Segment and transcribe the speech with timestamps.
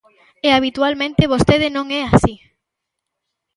[0.47, 2.35] E habitualmente vostede non é así.